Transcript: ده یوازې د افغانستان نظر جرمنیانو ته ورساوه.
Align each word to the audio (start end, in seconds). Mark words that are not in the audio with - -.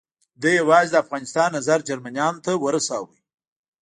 ده 0.41 0.49
یوازې 0.59 0.89
د 0.91 0.95
افغانستان 1.03 1.47
نظر 1.57 1.79
جرمنیانو 1.89 2.43
ته 2.45 2.51
ورساوه. 2.63 3.15